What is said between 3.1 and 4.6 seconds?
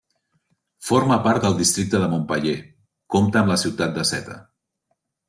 compta amb la ciutat de Seta.